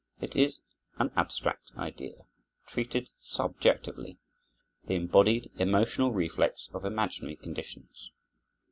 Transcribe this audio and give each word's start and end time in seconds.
It 0.19 0.35
is 0.35 0.61
an 0.97 1.11
abstract 1.15 1.73
idea 1.77 2.25
treated 2.65 3.11
subjectively, 3.19 4.17
the 4.87 4.95
embodied 4.95 5.51
emotional 5.57 6.11
reflex 6.11 6.71
of 6.73 6.85
imaginary 6.85 7.35
conditions. 7.35 8.11